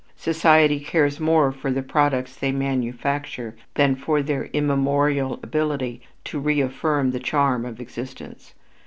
Society 0.17 0.79
cares 0.79 1.19
more 1.19 1.51
for 1.51 1.69
the 1.69 1.83
products 1.83 2.35
they 2.35 2.51
manufacture 2.51 3.55
than 3.75 3.95
for 3.95 4.23
their 4.23 4.45
immemorial 4.45 5.39
ability 5.43 6.01
to 6.23 6.39
reaffirm 6.39 7.11
the 7.11 7.19
charm 7.19 7.65
of 7.67 7.79
existence. 7.79 8.55